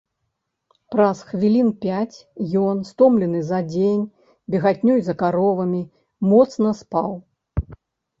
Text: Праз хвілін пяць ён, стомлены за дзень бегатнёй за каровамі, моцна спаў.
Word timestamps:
Праз 0.93 1.17
хвілін 1.31 1.67
пяць 1.83 2.15
ён, 2.67 2.77
стомлены 2.91 3.41
за 3.49 3.59
дзень 3.73 4.01
бегатнёй 4.55 4.99
за 5.09 5.13
каровамі, 5.21 5.83
моцна 6.31 6.69
спаў. 6.81 7.11